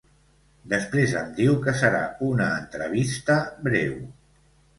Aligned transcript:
Després 0.71 1.13
em 1.19 1.29
diu 1.39 1.57
que 1.65 1.73
serà 1.81 1.99
una 2.31 2.49
entrevista 2.63 3.37
breu. 3.71 3.95